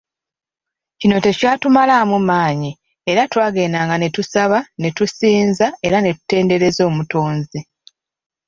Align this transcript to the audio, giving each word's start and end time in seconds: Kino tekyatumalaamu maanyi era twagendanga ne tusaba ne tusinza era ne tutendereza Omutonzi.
Kino 0.99 1.17
tekyatumalaamu 1.25 2.17
maanyi 2.29 2.71
era 3.11 3.23
twagendanga 3.31 3.95
ne 3.99 4.09
tusaba 4.15 4.59
ne 4.81 4.89
tusinza 4.97 5.67
era 5.87 5.97
ne 6.01 6.11
tutendereza 6.17 6.81
Omutonzi. 6.89 7.59